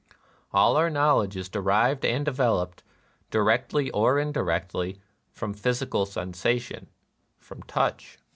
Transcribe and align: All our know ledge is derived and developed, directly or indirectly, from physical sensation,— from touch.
All 0.51 0.77
our 0.77 0.89
know 0.89 1.17
ledge 1.19 1.37
is 1.37 1.47
derived 1.47 2.03
and 2.03 2.25
developed, 2.25 2.81
directly 3.29 3.91
or 3.91 4.17
indirectly, 4.17 4.99
from 5.29 5.53
physical 5.53 6.07
sensation,— 6.07 6.87
from 7.37 7.61
touch. 7.61 8.17